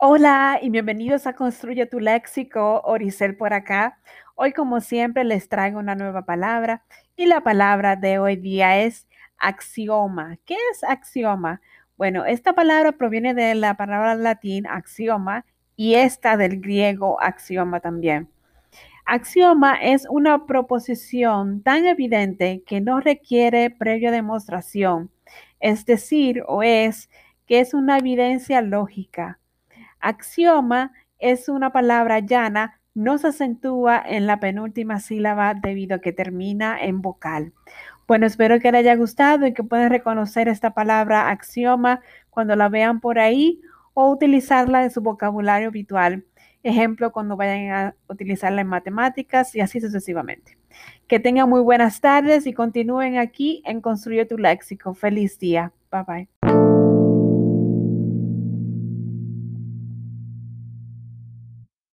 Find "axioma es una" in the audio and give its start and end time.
19.04-20.46, 30.00-31.72